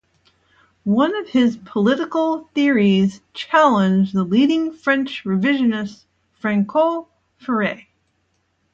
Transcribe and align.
One 0.85 1.15
of 1.15 1.27
his 1.27 1.57
political 1.57 2.49
theories 2.55 3.21
challenged 3.35 4.13
the 4.15 4.23
leading 4.23 4.73
French 4.73 5.23
revisionist 5.25 6.05
Francois 6.39 7.05
Furet. 7.39 7.85